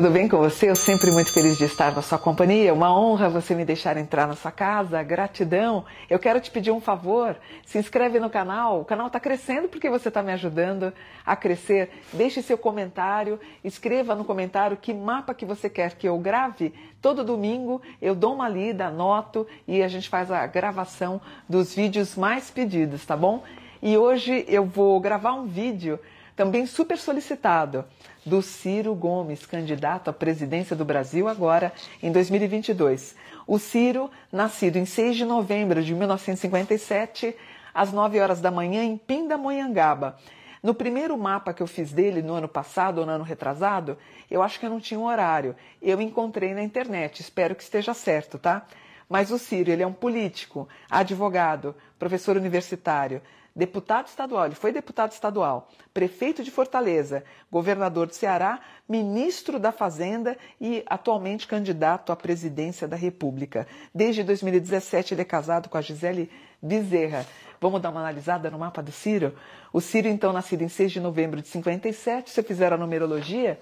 tudo 0.00 0.12
bem 0.12 0.26
com 0.26 0.38
você? 0.38 0.70
Eu 0.70 0.76
sempre 0.76 1.10
muito 1.10 1.30
feliz 1.30 1.58
de 1.58 1.64
estar 1.64 1.94
na 1.94 2.00
sua 2.00 2.18
companhia. 2.18 2.72
Uma 2.72 2.98
honra 2.98 3.28
você 3.28 3.54
me 3.54 3.66
deixar 3.66 3.98
entrar 3.98 4.26
na 4.26 4.34
sua 4.34 4.50
casa. 4.50 5.02
Gratidão. 5.02 5.84
Eu 6.08 6.18
quero 6.18 6.40
te 6.40 6.50
pedir 6.50 6.70
um 6.70 6.80
favor. 6.80 7.36
Se 7.66 7.76
inscreve 7.76 8.18
no 8.18 8.30
canal. 8.30 8.80
O 8.80 8.84
canal 8.86 9.08
está 9.08 9.20
crescendo 9.20 9.68
porque 9.68 9.90
você 9.90 10.08
está 10.08 10.22
me 10.22 10.32
ajudando 10.32 10.90
a 11.26 11.36
crescer. 11.36 11.90
Deixe 12.14 12.40
seu 12.40 12.56
comentário. 12.56 13.38
Escreva 13.62 14.14
no 14.14 14.24
comentário 14.24 14.74
que 14.74 14.94
mapa 14.94 15.34
que 15.34 15.44
você 15.44 15.68
quer 15.68 15.92
que 15.92 16.08
eu 16.08 16.16
grave. 16.16 16.72
Todo 17.02 17.22
domingo 17.22 17.82
eu 18.00 18.14
dou 18.14 18.32
uma 18.32 18.48
lida, 18.48 18.86
anoto 18.86 19.46
e 19.68 19.82
a 19.82 19.88
gente 19.88 20.08
faz 20.08 20.30
a 20.30 20.46
gravação 20.46 21.20
dos 21.46 21.74
vídeos 21.74 22.16
mais 22.16 22.50
pedidos, 22.50 23.04
tá 23.04 23.18
bom? 23.18 23.44
E 23.82 23.98
hoje 23.98 24.46
eu 24.48 24.64
vou 24.64 24.98
gravar 24.98 25.34
um 25.34 25.44
vídeo 25.44 26.00
também 26.36 26.66
super 26.66 26.98
solicitado, 26.98 27.84
do 28.24 28.42
Ciro 28.42 28.94
Gomes, 28.94 29.46
candidato 29.46 30.10
à 30.10 30.12
presidência 30.12 30.76
do 30.76 30.84
Brasil 30.84 31.28
agora 31.28 31.72
em 32.02 32.12
2022. 32.12 33.16
O 33.46 33.58
Ciro, 33.58 34.10
nascido 34.30 34.76
em 34.76 34.84
6 34.84 35.16
de 35.16 35.24
novembro 35.24 35.82
de 35.82 35.94
1957, 35.94 37.36
às 37.72 37.92
9 37.92 38.20
horas 38.20 38.40
da 38.40 38.50
manhã, 38.50 38.84
em 38.84 38.96
Pindamonhangaba. 38.96 40.16
No 40.62 40.74
primeiro 40.74 41.16
mapa 41.16 41.54
que 41.54 41.62
eu 41.62 41.66
fiz 41.66 41.90
dele 41.90 42.20
no 42.20 42.34
ano 42.34 42.48
passado 42.48 42.98
ou 42.98 43.06
no 43.06 43.12
ano 43.12 43.24
retrasado, 43.24 43.96
eu 44.30 44.42
acho 44.42 44.60
que 44.60 44.66
eu 44.66 44.70
não 44.70 44.78
tinha 44.78 45.00
um 45.00 45.06
horário. 45.06 45.56
Eu 45.80 46.00
encontrei 46.00 46.52
na 46.52 46.62
internet, 46.62 47.20
espero 47.20 47.54
que 47.54 47.62
esteja 47.62 47.94
certo, 47.94 48.38
tá? 48.38 48.66
Mas 49.08 49.30
o 49.30 49.38
Ciro, 49.38 49.70
ele 49.70 49.82
é 49.82 49.86
um 49.86 49.92
político, 49.92 50.68
advogado, 50.88 51.74
professor 51.98 52.36
universitário, 52.36 53.22
deputado 53.54 54.06
estadual, 54.06 54.46
ele 54.46 54.54
foi 54.54 54.72
deputado 54.72 55.12
estadual, 55.12 55.68
prefeito 55.92 56.42
de 56.42 56.50
Fortaleza, 56.50 57.24
governador 57.50 58.06
de 58.06 58.16
Ceará, 58.16 58.60
ministro 58.88 59.58
da 59.58 59.72
Fazenda 59.72 60.36
e 60.60 60.82
atualmente 60.86 61.46
candidato 61.46 62.12
à 62.12 62.16
presidência 62.16 62.86
da 62.86 62.96
República. 62.96 63.66
Desde 63.94 64.22
2017 64.22 65.14
ele 65.14 65.22
é 65.22 65.24
casado 65.24 65.68
com 65.68 65.76
a 65.76 65.82
Gisele 65.82 66.30
Bezerra. 66.62 67.26
Vamos 67.60 67.82
dar 67.82 67.90
uma 67.90 68.00
analisada 68.00 68.50
no 68.50 68.58
mapa 68.58 68.82
do 68.82 68.90
Ciro? 68.90 69.34
O 69.72 69.80
Ciro, 69.80 70.08
então, 70.08 70.32
nascido 70.32 70.62
em 70.62 70.68
6 70.68 70.92
de 70.92 71.00
novembro 71.00 71.42
de 71.42 71.48
57, 71.48 72.30
se 72.30 72.40
eu 72.40 72.44
fizer 72.44 72.72
a 72.72 72.76
numerologia, 72.76 73.58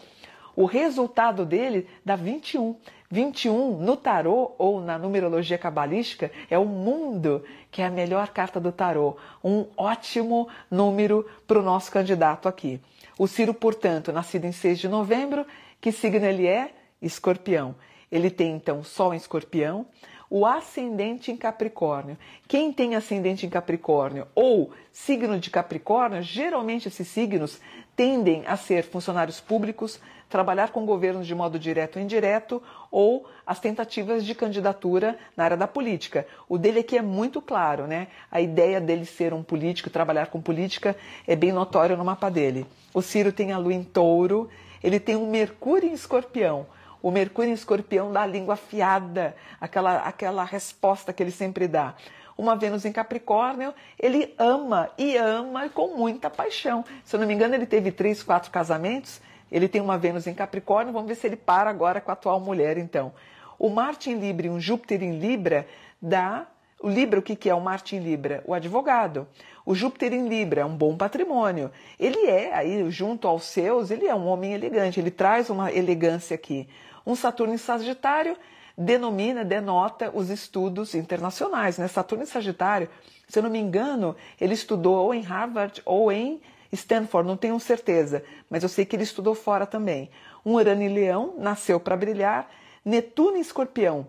o 0.59 0.65
resultado 0.65 1.47
dele 1.47 1.87
dá 2.05 2.17
21. 2.17 2.75
21 3.09 3.79
no 3.79 3.97
tarô 3.97 4.57
ou 4.59 4.81
na 4.81 4.99
numerologia 4.99 5.57
cabalística 5.57 6.33
é 6.51 6.59
o 6.59 6.65
mundo, 6.65 7.45
que 7.71 7.81
é 7.81 7.87
a 7.87 7.91
melhor 7.91 8.31
carta 8.31 8.59
do 8.59 8.73
tarô. 8.73 9.17
Um 9.43 9.67
ótimo 9.77 10.49
número 10.69 11.25
para 11.47 11.61
o 11.61 11.63
nosso 11.63 11.93
candidato 11.93 12.49
aqui. 12.49 12.81
O 13.17 13.29
Ciro, 13.29 13.55
portanto, 13.55 14.13
nascido 14.13 14.47
em 14.47 14.53
6 14.53 14.81
de 14.81 14.89
novembro, 14.89 15.47
que 15.81 15.93
signo 15.93 16.27
ele 16.27 16.49
é? 16.49 16.73
Escorpião. 17.01 17.77
Ele 18.11 18.29
tem 18.29 18.57
então 18.57 18.83
Sol 18.83 19.15
em 19.15 19.17
Escorpião, 19.17 19.87
o 20.29 20.45
ascendente 20.45 21.31
em 21.31 21.37
Capricórnio. 21.37 22.19
Quem 22.49 22.73
tem 22.73 22.97
ascendente 22.97 23.47
em 23.47 23.49
Capricórnio 23.49 24.27
ou 24.35 24.73
signo 24.91 25.39
de 25.39 25.51
Capricórnio, 25.51 26.21
geralmente 26.21 26.89
esses 26.89 27.07
signos 27.07 27.61
tendem 27.95 28.45
a 28.47 28.57
ser 28.57 28.85
funcionários 28.85 29.41
públicos, 29.41 30.01
trabalhar 30.29 30.71
com 30.71 30.85
governos 30.85 31.27
de 31.27 31.35
modo 31.35 31.59
direto 31.59 31.97
ou 31.97 32.03
indireto 32.03 32.63
ou 32.91 33.27
as 33.47 33.59
tentativas 33.59 34.25
de 34.25 34.35
candidatura 34.35 35.19
na 35.37 35.45
área 35.45 35.57
da 35.57 35.67
política. 35.67 36.27
O 36.49 36.59
dele 36.59 36.81
aqui 36.81 36.97
é 36.97 37.03
muito 37.03 37.41
claro, 37.41 37.87
né? 37.87 38.09
A 38.31 38.41
ideia 38.41 38.81
dele 38.81 39.07
ser 39.07 39.33
um 39.33 39.43
político, 39.43 39.91
trabalhar 39.91 40.27
com 40.27 40.41
política, 40.41 40.97
é 41.27 41.35
bem 41.35 41.53
notório 41.53 41.97
no 41.97 42.05
mapa 42.05 42.31
dele. 42.31 42.67
O 42.93 43.01
Ciro 43.01 43.33
tem 43.33 43.53
a 43.53 43.59
lua 43.59 43.75
em 43.75 43.83
touro, 43.83 44.49
ele 44.83 45.01
tem 45.01 45.17
um 45.17 45.31
Mercúrio 45.31 45.89
em 45.89 45.93
escorpião. 45.93 46.67
O 47.01 47.11
Mercúrio 47.11 47.51
em 47.51 47.55
escorpião 47.55 48.13
dá 48.13 48.23
a 48.23 48.27
língua 48.27 48.55
afiada, 48.55 49.35
aquela, 49.61 49.99
aquela 49.99 50.45
resposta 50.45 51.13
que 51.13 51.23
ele 51.23 51.31
sempre 51.31 51.69
dá. 51.69 51.95
Uma 52.37 52.55
Vênus 52.55 52.85
em 52.85 52.93
Capricórnio, 52.93 53.75
ele 53.99 54.33
ama 54.39 54.91
e 54.97 55.17
ama 55.17 55.69
com 55.69 55.97
muita 55.97 56.31
paixão. 56.31 56.85
Se 57.05 57.17
eu 57.17 57.21
não 57.21 57.27
me 57.27 57.35
engano, 57.35 57.55
ele 57.55 57.67
teve 57.67 57.91
três, 57.91 58.23
quatro 58.23 58.51
casamentos. 58.51 59.21
Ele 59.51 59.69
tem 59.69 59.81
uma 59.81 59.99
Vênus 59.99 60.27
em 60.27 60.35
Capricórnio, 60.35 60.93
vamos 60.93 61.09
ver 61.09 61.15
se 61.15 61.27
ele 61.27 61.37
para 61.37 61.71
agora 61.71 62.01
com 62.01 62.11
a 62.11 62.15
atual 62.15 62.41
mulher, 62.41 62.79
então. 62.79 63.13
O 63.59 63.69
Marte 63.69 64.11
em 64.11 64.19
Libra 64.19 64.47
e 64.47 64.51
um 64.51 64.61
Júpiter 64.61 65.03
em 65.03 65.19
Libra 65.19 65.67
dá. 66.01 66.47
O 66.81 66.89
Libra, 66.89 67.19
o 67.19 67.23
que, 67.23 67.35
que 67.35 67.51
é 67.51 67.55
o 67.55 67.61
Marte 67.61 67.97
em 67.97 67.99
Libra? 67.99 68.43
O 68.47 68.55
advogado. 68.55 69.27
O 69.67 69.75
Júpiter 69.75 70.13
em 70.13 70.29
Libra 70.29 70.61
é 70.61 70.65
um 70.65 70.77
bom 70.77 70.97
patrimônio. 70.97 71.73
Ele 71.99 72.27
é, 72.27 72.55
aí, 72.55 72.89
junto 72.91 73.27
aos 73.27 73.45
seus, 73.45 73.91
ele 73.91 74.07
é 74.07 74.15
um 74.15 74.27
homem 74.27 74.55
elegante, 74.55 75.01
ele 75.01 75.11
traz 75.11 75.51
uma 75.51 75.73
elegância 75.73 76.35
aqui. 76.35 76.69
Um 77.05 77.17
Saturno 77.17 77.53
em 77.53 77.59
Sagitário 77.59 78.37
denomina, 78.79 79.45
denota 79.45 80.09
os 80.15 80.31
estudos 80.31 80.95
internacionais. 80.95 81.79
Né? 81.79 81.89
Saturno 81.89 82.23
em 82.23 82.27
Sagitário, 82.27 82.89
se 83.27 83.39
eu 83.41 83.43
não 83.43 83.51
me 83.51 83.59
engano, 83.59 84.15
ele 84.41 84.55
estudou 84.55 85.05
ou 85.05 85.13
em 85.13 85.21
Harvard 85.21 85.83
ou 85.85 86.13
em 86.13 86.41
Stanford, 86.73 87.27
não 87.27 87.37
tenho 87.37 87.59
certeza, 87.59 88.23
mas 88.51 88.63
eu 88.63 88.69
sei 88.69 88.85
que 88.85 88.95
ele 88.95 89.03
estudou 89.03 89.35
fora 89.35 89.67
também. 89.67 90.11
Um 90.45 90.55
Urano 90.55 90.83
em 90.83 90.89
Leão, 90.89 91.35
nasceu 91.39 91.81
para 91.81 91.97
brilhar. 91.97 92.51
Netuno 92.85 93.37
em 93.37 93.41
Escorpião. 93.41 94.07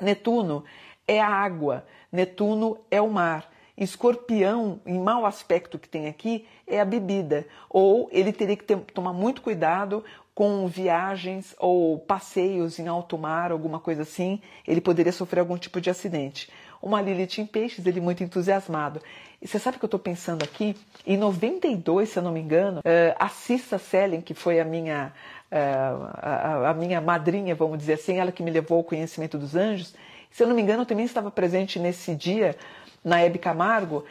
Netuno 0.00 0.64
é 1.06 1.20
a 1.20 1.28
água, 1.28 1.84
Netuno 2.12 2.78
é 2.90 3.00
o 3.00 3.10
mar. 3.10 3.50
Escorpião, 3.76 4.80
em 4.84 4.98
mau 4.98 5.24
aspecto 5.24 5.78
que 5.78 5.88
tem 5.88 6.08
aqui, 6.08 6.46
é 6.66 6.80
a 6.80 6.84
bebida. 6.84 7.46
Ou 7.70 8.08
ele 8.10 8.32
teria 8.32 8.56
que 8.56 8.64
ter, 8.64 8.76
tomar 8.92 9.12
muito 9.12 9.40
cuidado 9.40 10.04
com 10.34 10.66
viagens 10.66 11.54
ou 11.58 11.98
passeios 11.98 12.78
em 12.78 12.86
alto 12.88 13.16
mar, 13.16 13.52
alguma 13.52 13.78
coisa 13.78 14.02
assim. 14.02 14.40
Ele 14.66 14.80
poderia 14.80 15.12
sofrer 15.12 15.40
algum 15.40 15.56
tipo 15.56 15.80
de 15.80 15.90
acidente. 15.90 16.50
Uma 16.82 17.00
Lilith 17.02 17.38
em 17.40 17.46
peixes, 17.46 17.84
ele 17.86 18.00
muito 18.00 18.22
entusiasmado. 18.22 19.00
E 19.40 19.46
você 19.46 19.58
sabe 19.58 19.76
o 19.76 19.80
que 19.80 19.84
eu 19.84 19.88
estou 19.88 20.00
pensando 20.00 20.42
aqui? 20.42 20.76
Em 21.06 21.16
92, 21.16 22.08
se 22.08 22.18
eu 22.18 22.22
não 22.22 22.32
me 22.32 22.40
engano, 22.40 22.80
uh, 22.80 23.16
a 23.18 23.28
Cissa 23.28 23.78
Sellen, 23.78 24.20
que 24.20 24.34
foi 24.34 24.58
a 24.58 24.64
minha, 24.64 25.12
uh, 25.52 26.08
a, 26.14 26.70
a 26.70 26.74
minha 26.74 27.00
madrinha, 27.00 27.54
vamos 27.54 27.78
dizer 27.78 27.94
assim, 27.94 28.18
ela 28.18 28.32
que 28.32 28.42
me 28.42 28.50
levou 28.50 28.78
ao 28.78 28.84
conhecimento 28.84 29.38
dos 29.38 29.54
anjos, 29.54 29.94
se 30.30 30.42
eu 30.42 30.48
não 30.48 30.54
me 30.54 30.62
engano, 30.62 30.82
eu 30.82 30.86
também 30.86 31.04
estava 31.04 31.30
presente 31.30 31.78
nesse 31.78 32.14
dia 32.14 32.56
na 33.04 33.20
Hebe 33.20 33.38
Camargo, 33.38 34.04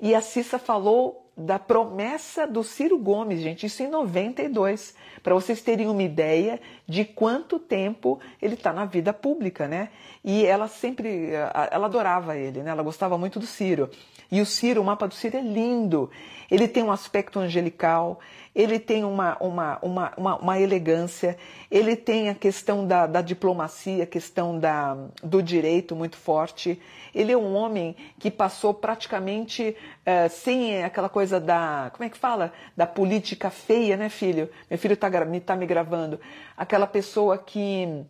e 0.00 0.14
a 0.14 0.20
Cissa 0.20 0.58
falou 0.58 1.29
da 1.40 1.58
promessa 1.58 2.46
do 2.46 2.62
Ciro 2.62 2.98
Gomes, 2.98 3.40
gente, 3.40 3.66
isso 3.66 3.82
em 3.82 3.88
92, 3.88 4.94
para 5.22 5.34
vocês 5.34 5.62
terem 5.62 5.88
uma 5.88 6.02
ideia 6.02 6.60
de 6.86 7.04
quanto 7.04 7.58
tempo 7.58 8.20
ele 8.42 8.54
está 8.54 8.72
na 8.72 8.84
vida 8.84 9.12
pública, 9.12 9.66
né? 9.66 9.88
E 10.22 10.44
ela 10.44 10.68
sempre, 10.68 11.30
ela 11.70 11.86
adorava 11.86 12.36
ele, 12.36 12.62
né? 12.62 12.70
Ela 12.70 12.82
gostava 12.82 13.16
muito 13.16 13.40
do 13.40 13.46
Ciro. 13.46 13.90
E 14.30 14.40
o 14.40 14.46
Ciro, 14.46 14.80
o 14.80 14.84
mapa 14.84 15.08
do 15.08 15.14
Ciro 15.14 15.36
é 15.36 15.40
lindo. 15.40 16.10
Ele 16.50 16.66
tem 16.66 16.82
um 16.82 16.90
aspecto 16.90 17.38
angelical, 17.38 18.18
ele 18.54 18.78
tem 18.78 19.04
uma, 19.04 19.36
uma, 19.40 19.78
uma, 19.80 20.12
uma, 20.16 20.36
uma 20.36 20.58
elegância, 20.58 21.36
ele 21.70 21.94
tem 21.94 22.28
a 22.28 22.34
questão 22.34 22.86
da, 22.86 23.06
da 23.06 23.22
diplomacia, 23.22 24.02
a 24.02 24.06
questão 24.06 24.58
da, 24.58 24.96
do 25.22 25.40
direito 25.42 25.94
muito 25.94 26.16
forte. 26.16 26.80
Ele 27.14 27.32
é 27.32 27.36
um 27.36 27.54
homem 27.54 27.94
que 28.18 28.30
passou 28.30 28.74
praticamente 28.74 29.76
uh, 30.06 30.28
sem 30.28 30.82
aquela 30.82 31.08
coisa 31.08 31.38
da. 31.38 31.90
Como 31.92 32.04
é 32.04 32.10
que 32.10 32.18
fala? 32.18 32.52
Da 32.76 32.86
política 32.86 33.50
feia, 33.50 33.96
né, 33.96 34.08
filho? 34.08 34.48
Meu 34.68 34.78
filho 34.78 34.94
está 34.94 35.08
tá 35.44 35.56
me 35.56 35.66
gravando. 35.66 36.20
Aquela 36.56 36.86
pessoa 36.86 37.38
que. 37.38 38.04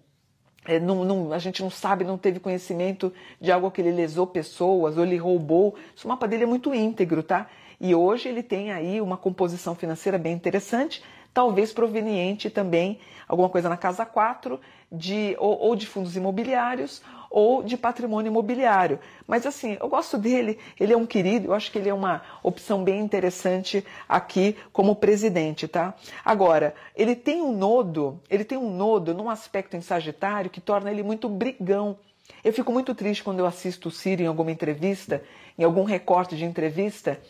É, 0.66 0.78
não, 0.78 1.04
não, 1.04 1.32
a 1.32 1.38
gente 1.38 1.62
não 1.62 1.70
sabe, 1.70 2.04
não 2.04 2.18
teve 2.18 2.38
conhecimento 2.38 3.12
de 3.40 3.50
algo 3.50 3.70
que 3.70 3.80
ele 3.80 3.92
lesou 3.92 4.26
pessoas 4.26 4.96
ou 4.96 5.04
ele 5.04 5.16
roubou. 5.16 5.74
O 6.04 6.08
mapa 6.08 6.28
dele 6.28 6.44
é 6.44 6.46
muito 6.46 6.74
íntegro, 6.74 7.22
tá? 7.22 7.48
E 7.80 7.94
hoje 7.94 8.28
ele 8.28 8.42
tem 8.42 8.70
aí 8.70 9.00
uma 9.00 9.16
composição 9.16 9.74
financeira 9.74 10.18
bem 10.18 10.34
interessante, 10.34 11.02
talvez 11.32 11.72
proveniente 11.72 12.50
também 12.50 12.98
alguma 13.26 13.48
coisa 13.48 13.68
na 13.68 13.76
casa 13.76 14.04
4 14.04 14.60
de, 14.92 15.34
ou, 15.38 15.58
ou 15.58 15.76
de 15.76 15.86
fundos 15.86 16.14
imobiliários 16.14 17.02
ou 17.30 17.62
de 17.62 17.76
patrimônio 17.76 18.28
imobiliário. 18.28 18.98
Mas 19.26 19.46
assim, 19.46 19.76
eu 19.80 19.88
gosto 19.88 20.18
dele, 20.18 20.58
ele 20.78 20.92
é 20.92 20.96
um 20.96 21.06
querido, 21.06 21.46
eu 21.46 21.54
acho 21.54 21.70
que 21.70 21.78
ele 21.78 21.88
é 21.88 21.94
uma 21.94 22.20
opção 22.42 22.82
bem 22.82 23.00
interessante 23.00 23.84
aqui 24.08 24.56
como 24.72 24.96
presidente, 24.96 25.68
tá? 25.68 25.94
Agora, 26.24 26.74
ele 26.96 27.14
tem 27.14 27.40
um 27.40 27.56
nodo, 27.56 28.20
ele 28.28 28.44
tem 28.44 28.58
um 28.58 28.74
nodo 28.74 29.14
num 29.14 29.30
aspecto 29.30 29.76
em 29.76 29.80
Sagitário 29.80 30.50
que 30.50 30.60
torna 30.60 30.90
ele 30.90 31.04
muito 31.04 31.28
brigão. 31.28 31.96
Eu 32.42 32.52
fico 32.52 32.72
muito 32.72 32.94
triste 32.94 33.22
quando 33.22 33.38
eu 33.38 33.46
assisto 33.46 33.88
o 33.88 33.92
Ciro 33.92 34.22
em 34.22 34.26
alguma 34.26 34.50
entrevista, 34.50 35.22
em 35.56 35.62
algum 35.62 35.84
recorte 35.84 36.36
de 36.36 36.44
entrevista, 36.44 37.20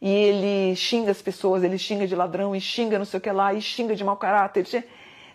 e 0.00 0.10
ele 0.10 0.76
xinga 0.76 1.10
as 1.10 1.22
pessoas, 1.22 1.62
ele 1.62 1.78
xinga 1.78 2.06
de 2.06 2.14
ladrão, 2.14 2.54
e 2.54 2.60
xinga 2.60 2.98
não 2.98 3.06
sei 3.06 3.18
o 3.18 3.20
que 3.20 3.30
lá, 3.30 3.54
e 3.54 3.60
xinga 3.60 3.96
de 3.96 4.04
mau 4.04 4.16
caráter. 4.16 4.66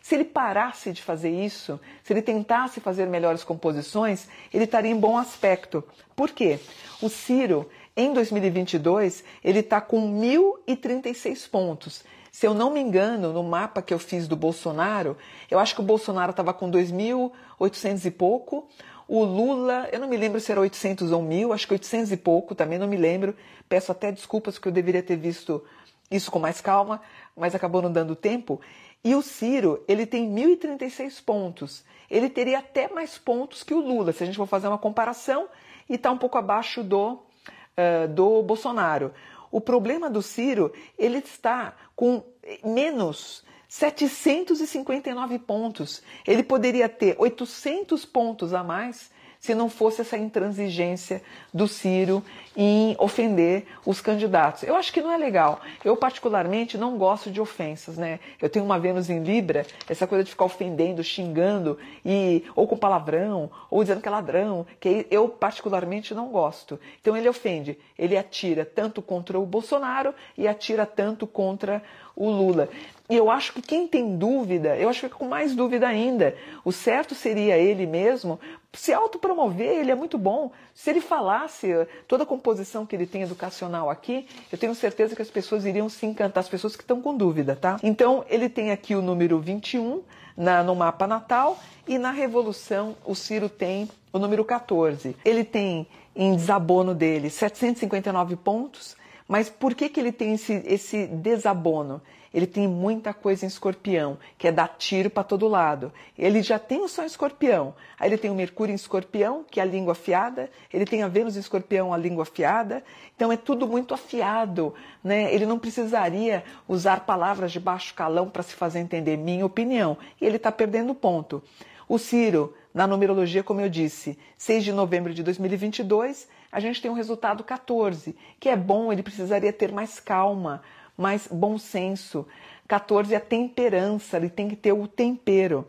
Se 0.01 0.15
ele 0.15 0.23
parasse 0.23 0.91
de 0.91 1.01
fazer 1.01 1.29
isso, 1.29 1.79
se 2.03 2.13
ele 2.13 2.21
tentasse 2.21 2.79
fazer 2.79 3.05
melhores 3.07 3.43
composições, 3.43 4.27
ele 4.53 4.63
estaria 4.63 4.91
em 4.91 4.99
bom 4.99 5.17
aspecto. 5.17 5.83
Por 6.15 6.31
quê? 6.31 6.59
O 7.01 7.09
Ciro, 7.09 7.69
em 7.95 8.13
2022, 8.13 9.23
ele 9.43 9.59
está 9.59 9.81
com 9.81 10.19
1.036 10.19 11.49
pontos. 11.49 12.03
Se 12.31 12.45
eu 12.45 12.53
não 12.53 12.71
me 12.71 12.79
engano, 12.79 13.33
no 13.33 13.43
mapa 13.43 13.81
que 13.81 13.93
eu 13.93 13.99
fiz 13.99 14.27
do 14.27 14.35
Bolsonaro, 14.35 15.17
eu 15.49 15.59
acho 15.59 15.75
que 15.75 15.81
o 15.81 15.83
Bolsonaro 15.83 16.31
estava 16.31 16.53
com 16.53 16.69
2.800 16.69 18.05
e 18.05 18.11
pouco, 18.11 18.67
o 19.07 19.23
Lula, 19.23 19.89
eu 19.91 19.99
não 19.99 20.07
me 20.07 20.15
lembro 20.15 20.39
se 20.39 20.51
era 20.51 20.61
800 20.61 21.11
ou 21.11 21.23
1.000, 21.23 21.51
acho 21.51 21.67
que 21.67 21.73
800 21.73 22.11
e 22.11 22.17
pouco, 22.17 22.53
também 22.53 22.77
não 22.77 22.87
me 22.87 22.95
lembro. 22.95 23.35
Peço 23.67 23.91
até 23.91 24.11
desculpas 24.11 24.53
porque 24.53 24.67
eu 24.67 24.71
deveria 24.71 25.01
ter 25.01 25.15
visto 25.15 25.63
isso 26.11 26.29
com 26.29 26.37
mais 26.37 26.61
calma, 26.61 27.01
mas 27.35 27.55
acabou 27.55 27.81
não 27.81 27.91
dando 27.91 28.15
tempo. 28.15 28.61
E 29.03 29.15
o 29.15 29.21
Ciro, 29.21 29.83
ele 29.87 30.05
tem 30.05 30.29
1.036 30.29 31.23
pontos. 31.23 31.83
Ele 32.09 32.29
teria 32.29 32.59
até 32.59 32.87
mais 32.89 33.17
pontos 33.17 33.63
que 33.63 33.73
o 33.73 33.79
Lula, 33.79 34.11
se 34.11 34.23
a 34.23 34.25
gente 34.25 34.35
for 34.35 34.47
fazer 34.47 34.67
uma 34.67 34.77
comparação, 34.77 35.47
e 35.87 35.95
está 35.95 36.11
um 36.11 36.17
pouco 36.17 36.37
abaixo 36.37 36.83
do, 36.83 37.13
uh, 37.13 38.07
do 38.13 38.43
Bolsonaro. 38.43 39.13
O 39.51 39.59
problema 39.59 40.09
do 40.09 40.21
Ciro, 40.21 40.71
ele 40.97 41.19
está 41.19 41.75
com 41.95 42.23
menos 42.63 43.43
759 43.67 45.39
pontos. 45.39 46.03
Ele 46.27 46.43
poderia 46.43 46.89
ter 46.89 47.15
800 47.17 48.05
pontos 48.05 48.53
a 48.53 48.63
mais 48.63 49.11
se 49.39 49.55
não 49.55 49.69
fosse 49.69 50.01
essa 50.01 50.17
intransigência 50.17 51.21
do 51.53 51.67
Ciro 51.67 52.23
em 52.55 52.95
ofender 52.99 53.65
os 53.85 54.01
candidatos. 54.01 54.63
Eu 54.63 54.75
acho 54.75 54.91
que 54.91 55.01
não 55.01 55.11
é 55.11 55.17
legal. 55.17 55.61
Eu, 55.83 55.95
particularmente, 55.95 56.77
não 56.77 56.97
gosto 56.97 57.31
de 57.31 57.39
ofensas, 57.39 57.97
né? 57.97 58.19
Eu 58.41 58.49
tenho 58.49 58.65
uma 58.65 58.77
Vênus 58.77 59.09
em 59.09 59.23
Libra, 59.23 59.65
essa 59.87 60.05
coisa 60.05 60.25
de 60.25 60.31
ficar 60.31 60.45
ofendendo, 60.45 61.01
xingando, 61.03 61.77
e 62.05 62.43
ou 62.53 62.67
com 62.67 62.75
palavrão, 62.75 63.49
ou 63.71 63.81
dizendo 63.81 64.01
que 64.01 64.09
é 64.09 64.11
ladrão, 64.11 64.67
que 64.79 65.07
eu, 65.09 65.29
particularmente, 65.29 66.13
não 66.13 66.27
gosto. 66.27 66.77
Então, 66.99 67.15
ele 67.15 67.29
ofende, 67.29 67.79
ele 67.97 68.17
atira 68.17 68.65
tanto 68.65 69.01
contra 69.01 69.39
o 69.39 69.45
Bolsonaro 69.45 70.13
e 70.37 70.47
atira 70.47 70.85
tanto 70.85 71.25
contra 71.25 71.81
o 72.13 72.29
Lula. 72.29 72.67
E 73.09 73.15
eu 73.15 73.29
acho 73.31 73.53
que 73.53 73.61
quem 73.61 73.87
tem 73.87 74.15
dúvida, 74.17 74.77
eu 74.77 74.87
acho 74.87 75.09
que 75.09 75.15
com 75.15 75.27
mais 75.27 75.55
dúvida 75.55 75.87
ainda, 75.87 76.35
o 76.63 76.71
certo 76.71 77.15
seria 77.15 77.57
ele 77.57 77.87
mesmo 77.87 78.39
se 78.71 78.93
autopromover, 78.93 79.79
ele 79.79 79.89
é 79.89 79.95
muito 79.95 80.17
bom. 80.17 80.51
Se 80.75 80.91
ele 80.91 81.01
falasse 81.01 81.67
toda 82.07 82.23
a 82.23 82.25
composição 82.25 82.85
que 82.85 82.95
ele 82.95 83.07
tem 83.07 83.23
educacional 83.23 83.89
aqui, 83.89 84.27
eu 84.51 84.57
tenho 84.57 84.75
certeza 84.75 85.15
que 85.15 85.21
as 85.21 85.31
pessoas 85.31 85.65
iriam 85.65 85.89
se 85.89 86.05
encantar, 86.05 86.41
as 86.41 86.49
pessoas 86.49 86.75
que 86.75 86.83
estão 86.83 87.01
com 87.01 87.17
dúvida, 87.17 87.55
tá? 87.55 87.79
Então, 87.81 88.23
ele 88.29 88.47
tem 88.47 88.71
aqui 88.71 88.93
o 88.93 89.01
número 89.01 89.39
21 89.39 90.03
na, 90.37 90.63
no 90.63 90.75
mapa 90.75 91.07
natal 91.07 91.57
e 91.87 91.97
na 91.97 92.11
Revolução 92.11 92.95
o 93.03 93.15
Ciro 93.15 93.49
tem 93.49 93.89
o 94.13 94.19
número 94.19 94.45
14. 94.45 95.15
Ele 95.25 95.43
tem 95.43 95.87
em 96.15 96.35
desabono 96.35 96.93
dele 96.93 97.29
759 97.29 98.35
pontos, 98.35 98.95
mas 99.29 99.49
por 99.49 99.73
que, 99.73 99.87
que 99.87 99.99
ele 99.99 100.11
tem 100.11 100.33
esse, 100.33 100.61
esse 100.65 101.07
desabono? 101.07 102.01
ele 102.33 102.45
tem 102.45 102.67
muita 102.67 103.13
coisa 103.13 103.45
em 103.45 103.47
escorpião, 103.47 104.17
que 104.37 104.47
é 104.47 104.51
dar 104.51 104.67
tiro 104.77 105.09
para 105.09 105.23
todo 105.23 105.47
lado. 105.47 105.91
Ele 106.17 106.41
já 106.41 106.59
tem 106.59 106.81
o 106.81 106.87
Sol 106.87 107.03
em 107.03 107.07
escorpião, 107.07 107.73
aí 107.99 108.09
ele 108.09 108.17
tem 108.17 108.29
o 108.29 108.35
Mercúrio 108.35 108.71
em 108.71 108.75
escorpião, 108.75 109.43
que 109.49 109.59
é 109.59 109.63
a 109.63 109.65
língua 109.65 109.93
afiada, 109.93 110.49
ele 110.71 110.85
tem 110.85 111.01
a 111.03 111.07
Vênus 111.07 111.35
em 111.35 111.39
escorpião, 111.39 111.93
a 111.93 111.97
língua 111.97 112.23
afiada, 112.23 112.83
então 113.15 113.31
é 113.31 113.37
tudo 113.37 113.67
muito 113.67 113.93
afiado. 113.93 114.73
Né? 115.03 115.33
Ele 115.33 115.45
não 115.45 115.57
precisaria 115.57 116.43
usar 116.67 117.01
palavras 117.01 117.51
de 117.51 117.59
baixo 117.59 117.93
calão 117.93 118.29
para 118.29 118.43
se 118.43 118.53
fazer 118.53 118.79
entender, 118.79 119.17
minha 119.17 119.45
opinião, 119.45 119.97
e 120.21 120.25
ele 120.25 120.37
está 120.37 120.51
perdendo 120.51 120.93
ponto. 120.93 121.41
O 121.87 121.97
Ciro, 121.97 122.53
na 122.71 122.85
numerologia, 122.85 123.43
como 123.43 123.61
eu 123.61 123.69
disse, 123.69 124.17
6 124.37 124.63
de 124.63 124.71
novembro 124.71 125.11
de 125.13 125.23
2022, 125.23 126.27
a 126.51 126.59
gente 126.59 126.81
tem 126.81 126.89
um 126.89 126.95
resultado 126.95 127.43
14, 127.43 128.15
que 128.39 128.49
é 128.49 128.55
bom, 128.55 128.91
ele 128.91 129.03
precisaria 129.03 129.53
ter 129.53 129.71
mais 129.71 129.99
calma, 129.99 130.61
mais 130.97 131.27
bom 131.27 131.57
senso. 131.57 132.25
14 132.67 133.13
é 133.13 133.17
a 133.17 133.21
temperança, 133.21 134.17
ele 134.17 134.29
tem 134.29 134.47
que 134.47 134.55
ter 134.55 134.73
o 134.73 134.87
tempero. 134.87 135.67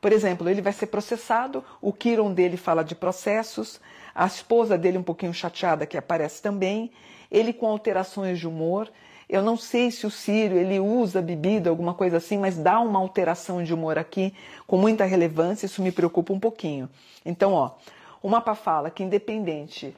Por 0.00 0.12
exemplo, 0.12 0.48
ele 0.48 0.62
vai 0.62 0.72
ser 0.72 0.86
processado, 0.86 1.64
o 1.80 1.92
Kiron 1.92 2.32
dele 2.32 2.56
fala 2.56 2.84
de 2.84 2.94
processos, 2.94 3.80
a 4.14 4.26
esposa 4.26 4.78
dele 4.78 4.98
um 4.98 5.02
pouquinho 5.02 5.34
chateada 5.34 5.86
que 5.86 5.96
aparece 5.96 6.40
também, 6.40 6.90
ele 7.30 7.52
com 7.52 7.66
alterações 7.66 8.38
de 8.38 8.46
humor. 8.46 8.90
Eu 9.28 9.42
não 9.42 9.56
sei 9.56 9.90
se 9.90 10.06
o 10.06 10.10
Círio 10.10 10.56
ele 10.56 10.78
usa 10.78 11.20
bebida, 11.20 11.68
alguma 11.68 11.94
coisa 11.94 12.16
assim, 12.18 12.38
mas 12.38 12.56
dá 12.56 12.80
uma 12.80 12.98
alteração 12.98 13.62
de 13.62 13.74
humor 13.74 13.98
aqui 13.98 14.32
com 14.66 14.78
muita 14.78 15.04
relevância, 15.04 15.66
isso 15.66 15.82
me 15.82 15.92
preocupa 15.92 16.32
um 16.32 16.40
pouquinho. 16.40 16.88
Então, 17.24 17.52
ó, 17.52 17.72
o 18.22 18.28
mapa 18.28 18.54
fala 18.54 18.90
que 18.90 19.02
independente 19.02 19.94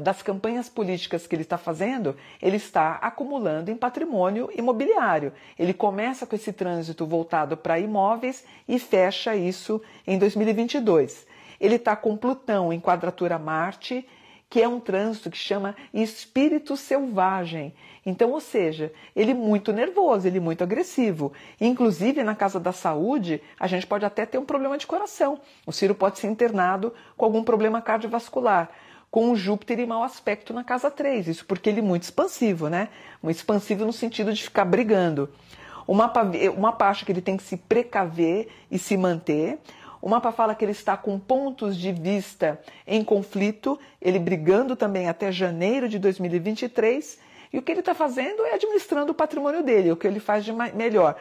das 0.00 0.22
campanhas 0.22 0.68
políticas 0.68 1.26
que 1.26 1.34
ele 1.34 1.42
está 1.42 1.56
fazendo, 1.56 2.16
ele 2.40 2.56
está 2.56 2.94
acumulando 2.94 3.70
em 3.70 3.76
patrimônio 3.76 4.50
imobiliário. 4.56 5.32
Ele 5.58 5.72
começa 5.72 6.26
com 6.26 6.34
esse 6.34 6.52
trânsito 6.52 7.06
voltado 7.06 7.56
para 7.56 7.78
imóveis 7.78 8.44
e 8.68 8.78
fecha 8.78 9.36
isso 9.36 9.80
em 10.06 10.18
2022. 10.18 11.26
Ele 11.60 11.76
está 11.76 11.94
com 11.94 12.16
Plutão 12.16 12.72
em 12.72 12.80
quadratura 12.80 13.38
Marte, 13.38 14.06
que 14.50 14.60
é 14.60 14.68
um 14.68 14.80
trânsito 14.80 15.30
que 15.30 15.38
chama 15.38 15.74
espírito 15.94 16.76
selvagem. 16.76 17.72
Então, 18.04 18.32
ou 18.32 18.40
seja, 18.40 18.92
ele 19.14 19.32
muito 19.32 19.72
nervoso, 19.72 20.26
ele 20.26 20.40
muito 20.40 20.62
agressivo. 20.62 21.32
Inclusive, 21.60 22.22
na 22.22 22.34
casa 22.34 22.60
da 22.60 22.72
saúde, 22.72 23.40
a 23.58 23.66
gente 23.66 23.86
pode 23.86 24.04
até 24.04 24.26
ter 24.26 24.36
um 24.36 24.44
problema 24.44 24.76
de 24.76 24.86
coração. 24.86 25.40
O 25.64 25.72
Ciro 25.72 25.94
pode 25.94 26.18
ser 26.18 26.26
internado 26.26 26.92
com 27.16 27.24
algum 27.24 27.44
problema 27.44 27.80
cardiovascular 27.80 28.68
com 29.12 29.30
o 29.30 29.36
Júpiter 29.36 29.78
em 29.78 29.84
mau 29.84 30.02
aspecto 30.02 30.54
na 30.54 30.64
casa 30.64 30.90
3. 30.90 31.28
Isso 31.28 31.44
porque 31.44 31.68
ele 31.68 31.80
é 31.80 31.82
muito 31.82 32.04
expansivo, 32.04 32.70
né? 32.70 32.88
Muito 33.22 33.36
expansivo 33.36 33.84
no 33.84 33.92
sentido 33.92 34.32
de 34.32 34.42
ficar 34.42 34.64
brigando. 34.64 35.28
O 35.86 35.92
mapa, 35.94 36.22
o 36.56 36.60
mapa 36.60 36.88
acha 36.88 37.04
que 37.04 37.12
ele 37.12 37.20
tem 37.20 37.36
que 37.36 37.42
se 37.42 37.58
precaver 37.58 38.48
e 38.70 38.78
se 38.78 38.96
manter. 38.96 39.58
O 40.00 40.08
mapa 40.08 40.32
fala 40.32 40.54
que 40.54 40.64
ele 40.64 40.72
está 40.72 40.96
com 40.96 41.18
pontos 41.18 41.76
de 41.76 41.92
vista 41.92 42.58
em 42.86 43.04
conflito, 43.04 43.78
ele 44.00 44.18
brigando 44.18 44.74
também 44.74 45.06
até 45.06 45.30
janeiro 45.30 45.90
de 45.90 45.98
2023. 45.98 47.18
E 47.52 47.58
o 47.58 47.62
que 47.62 47.70
ele 47.70 47.80
está 47.80 47.92
fazendo 47.92 48.46
é 48.46 48.54
administrando 48.54 49.12
o 49.12 49.14
patrimônio 49.14 49.62
dele, 49.62 49.92
o 49.92 49.96
que 49.96 50.06
ele 50.06 50.20
faz 50.20 50.42
de 50.42 50.52
melhor. 50.52 51.16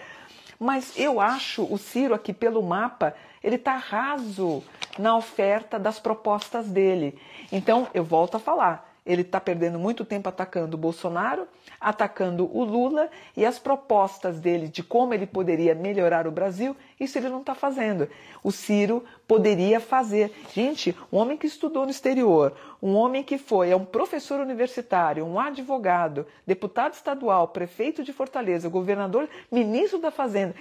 Mas 0.58 0.94
eu 0.96 1.20
acho 1.20 1.68
o 1.70 1.78
Ciro 1.78 2.14
aqui 2.14 2.32
pelo 2.32 2.64
mapa, 2.64 3.14
ele 3.44 3.58
está 3.58 3.76
raso 3.76 4.64
na 5.02 5.18
oferta 5.18 5.80
das 5.80 6.00
propostas 6.00 6.68
dele. 6.68 7.18
Então, 7.52 7.88
eu 7.94 8.04
volto 8.04 8.36
a 8.36 8.40
falar, 8.40 8.92
ele 9.04 9.24
está 9.24 9.42
perdendo 9.42 9.80
muito 9.80 10.06
tempo 10.06 10.30
atacando 10.30 10.78
o 10.78 10.80
Bolsonaro, 10.80 11.48
atacando 11.80 12.48
o 12.56 12.64
Lula 12.64 13.10
e 13.36 13.44
as 13.44 13.58
propostas 13.58 14.40
dele 14.40 14.68
de 14.68 14.84
como 14.84 15.16
ele 15.16 15.26
poderia 15.26 15.74
melhorar 15.74 16.28
o 16.28 16.32
Brasil, 16.32 16.78
isso 17.00 17.18
ele 17.18 17.28
não 17.28 17.40
está 17.40 17.56
fazendo. 17.56 18.08
O 18.44 18.52
Ciro 18.52 19.04
poderia 19.28 19.80
fazer. 19.80 20.32
Gente, 20.54 20.96
um 21.12 21.18
homem 21.18 21.36
que 21.36 21.48
estudou 21.48 21.86
no 21.86 21.92
exterior, 21.92 22.54
um 22.80 22.94
homem 22.94 23.24
que 23.24 23.40
foi, 23.40 23.72
é 23.72 23.76
um 23.76 23.86
professor 23.86 24.40
universitário, 24.40 25.26
um 25.26 25.40
advogado, 25.40 26.28
deputado 26.46 26.94
estadual, 26.94 27.48
prefeito 27.48 28.04
de 28.04 28.14
Fortaleza, 28.14 28.70
governador, 28.70 29.28
ministro 29.52 29.98
da 29.98 30.12
Fazenda. 30.12 30.54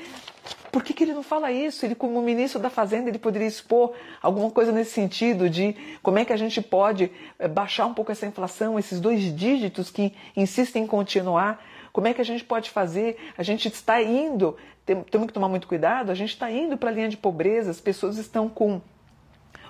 Por 0.70 0.84
que, 0.84 0.94
que 0.94 1.02
ele 1.02 1.12
não 1.12 1.22
fala 1.22 1.50
isso? 1.50 1.84
Ele, 1.84 1.94
como 1.94 2.22
ministro 2.22 2.60
da 2.60 2.70
Fazenda, 2.70 3.08
ele 3.08 3.18
poderia 3.18 3.48
expor 3.48 3.92
alguma 4.22 4.50
coisa 4.50 4.70
nesse 4.70 4.92
sentido 4.92 5.50
de 5.50 5.74
como 6.02 6.18
é 6.18 6.24
que 6.24 6.32
a 6.32 6.36
gente 6.36 6.62
pode 6.62 7.10
eh, 7.38 7.48
baixar 7.48 7.86
um 7.86 7.94
pouco 7.94 8.12
essa 8.12 8.26
inflação, 8.26 8.78
esses 8.78 9.00
dois 9.00 9.34
dígitos 9.34 9.90
que 9.90 10.14
insistem 10.36 10.84
em 10.84 10.86
continuar. 10.86 11.64
Como 11.92 12.06
é 12.06 12.14
que 12.14 12.20
a 12.20 12.24
gente 12.24 12.44
pode 12.44 12.70
fazer? 12.70 13.18
A 13.36 13.42
gente 13.42 13.66
está 13.66 14.00
indo, 14.00 14.56
temos 14.84 15.26
que 15.26 15.32
tomar 15.32 15.48
muito 15.48 15.66
cuidado, 15.66 16.10
a 16.10 16.14
gente 16.14 16.30
está 16.30 16.48
indo 16.50 16.76
para 16.76 16.90
a 16.90 16.92
linha 16.92 17.08
de 17.08 17.16
pobreza, 17.16 17.70
as 17.70 17.80
pessoas 17.80 18.16
estão 18.16 18.48
com 18.48 18.80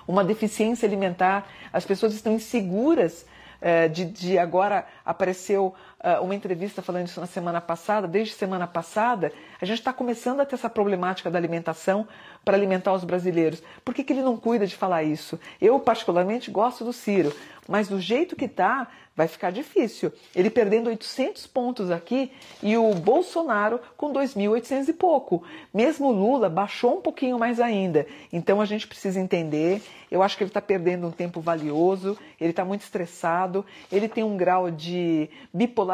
uma 0.07 0.23
deficiência 0.23 0.87
alimentar, 0.87 1.47
as 1.73 1.83
pessoas 1.83 2.13
estão 2.13 2.33
inseguras 2.33 3.25
eh, 3.61 3.87
de, 3.87 4.05
de, 4.05 4.37
agora 4.39 4.87
apareceu 5.05 5.73
uma 6.21 6.33
entrevista 6.33 6.81
falando 6.81 7.07
isso 7.07 7.19
na 7.19 7.27
semana 7.27 7.61
passada, 7.61 8.07
desde 8.07 8.33
semana 8.33 8.65
passada, 8.65 9.31
a 9.61 9.65
gente 9.65 9.79
está 9.79 9.93
começando 9.93 10.39
a 10.39 10.45
ter 10.45 10.55
essa 10.55 10.69
problemática 10.69 11.29
da 11.29 11.37
alimentação 11.37 12.07
para 12.43 12.57
alimentar 12.57 12.93
os 12.93 13.03
brasileiros. 13.03 13.61
Por 13.85 13.93
que, 13.93 14.03
que 14.03 14.13
ele 14.13 14.23
não 14.23 14.35
cuida 14.35 14.65
de 14.65 14.75
falar 14.75 15.03
isso? 15.03 15.39
Eu, 15.61 15.79
particularmente, 15.79 16.49
gosto 16.49 16.83
do 16.83 16.91
Ciro, 16.91 17.33
mas 17.67 17.87
do 17.87 17.99
jeito 17.99 18.35
que 18.35 18.45
está, 18.45 18.87
vai 19.15 19.27
ficar 19.27 19.51
difícil. 19.51 20.11
Ele 20.35 20.49
perdendo 20.49 20.87
800 20.87 21.45
pontos 21.47 21.91
aqui 21.91 22.31
e 22.63 22.77
o 22.77 22.93
Bolsonaro 22.93 23.79
com 23.97 24.11
2.800 24.11 24.87
e 24.87 24.93
pouco. 24.93 25.43
Mesmo 25.73 26.07
o 26.07 26.11
Lula 26.11 26.49
baixou 26.49 26.97
um 26.97 27.01
pouquinho 27.01 27.37
mais 27.37 27.59
ainda. 27.59 28.07
Então 28.31 28.61
a 28.61 28.65
gente 28.65 28.87
precisa 28.87 29.19
entender. 29.19 29.81
Eu 30.09 30.23
acho 30.23 30.37
que 30.37 30.43
ele 30.43 30.49
está 30.49 30.61
perdendo 30.61 31.07
um 31.07 31.11
tempo 31.11 31.39
valioso, 31.39 32.17
ele 32.39 32.49
está 32.49 32.65
muito 32.65 32.81
estressado, 32.81 33.65
ele 33.91 34.09
tem 34.09 34.23
um 34.23 34.35
grau 34.35 34.71
de 34.71 35.29
bipolaridade. 35.53 35.90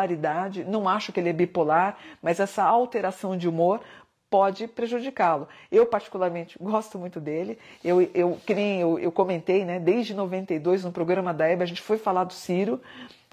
Não 0.64 0.88
acho 0.88 1.12
que 1.12 1.20
ele 1.20 1.30
é 1.30 1.34
bipolar, 1.34 1.98
mas 2.22 2.40
essa 2.40 2.64
alteração 2.64 3.38
de 3.38 3.48
humor 3.48 3.82
pode 4.30 4.68
prejudicá-lo. 4.68 5.48
Eu, 5.72 5.86
particularmente, 5.86 6.58
gosto 6.60 7.00
muito 7.00 7.20
dele. 7.20 7.58
Eu, 7.84 8.02
eu, 8.14 8.40
eu, 8.48 9.00
eu 9.00 9.12
comentei, 9.12 9.64
né, 9.64 9.80
desde 9.80 10.14
92, 10.14 10.84
no 10.84 10.92
programa 10.92 11.34
da 11.34 11.48
Hebe, 11.48 11.64
a 11.64 11.68
gente 11.68 11.82
foi 11.82 11.98
falar 11.98 12.26
do 12.26 12.34
Ciro. 12.34 12.82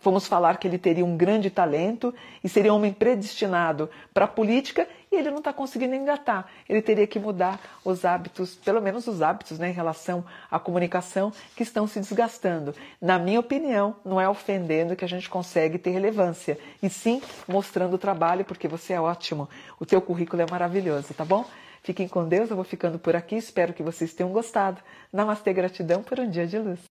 Fomos 0.05 0.27
falar 0.27 0.59
que 0.59 0.69
ele 0.69 0.77
teria 0.77 1.03
um 1.03 1.17
grande 1.17 1.49
talento 1.49 2.15
e 2.45 2.49
seria 2.49 2.71
um 2.71 2.77
homem 2.77 2.93
predestinado 2.93 3.89
para 4.13 4.27
a 4.27 4.29
política 4.29 4.87
e 5.11 5.17
ele 5.17 5.31
não 5.31 5.39
está 5.39 5.51
conseguindo 5.51 5.95
engatar. 5.95 6.47
Ele 6.69 6.83
teria 6.83 7.07
que 7.07 7.19
mudar 7.19 7.59
os 7.83 8.05
hábitos, 8.05 8.55
pelo 8.55 8.83
menos 8.83 9.07
os 9.07 9.23
hábitos 9.23 9.59
né, 9.59 9.71
em 9.71 9.73
relação 9.73 10.23
à 10.51 10.59
comunicação 10.59 11.33
que 11.57 11.63
estão 11.63 11.87
se 11.87 11.99
desgastando. 12.01 12.75
Na 13.01 13.19
minha 13.19 13.41
opinião, 13.41 13.97
não 14.05 14.21
é 14.21 14.29
ofendendo 14.29 14.95
que 14.95 15.07
a 15.07 15.09
gente 15.09 15.31
consegue 15.31 15.79
ter 15.79 15.93
relevância, 15.93 16.59
e 16.83 16.91
sim 16.91 17.23
mostrando 17.49 17.95
o 17.95 17.99
trabalho, 17.99 18.45
porque 18.45 18.69
você 18.69 18.93
é 18.93 19.01
ótimo. 19.01 19.49
O 19.81 19.87
teu 19.87 20.03
currículo 20.03 20.43
é 20.43 20.47
maravilhoso, 20.51 21.15
tá 21.15 21.25
bom? 21.25 21.47
Fiquem 21.83 22.07
com 22.07 22.29
Deus, 22.29 22.51
eu 22.51 22.57
vou 22.57 22.65
ficando 22.65 22.99
por 22.99 23.17
aqui, 23.17 23.37
espero 23.37 23.73
que 23.73 23.83
vocês 23.83 24.13
tenham 24.13 24.31
gostado. 24.31 24.83
Namastê, 25.11 25.51
gratidão 25.55 26.03
por 26.03 26.21
um 26.21 26.29
dia 26.29 26.47
de 26.47 26.59
luz. 26.59 26.81